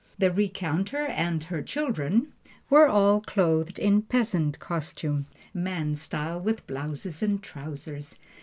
The 0.17 0.31
recounter 0.31 1.05
and 1.05 1.43
her 1.43 1.61
children 1.61 2.33
were 2.71 2.87
all 2.87 3.21
clothed 3.21 3.77
in 3.77 4.01
peasant 4.01 4.57
costume 4.57 5.27
man 5.53 5.93
style, 5.93 6.39
with 6.39 6.65
blouses 6.65 7.21
and 7.21 7.39
trousers. 7.39 8.17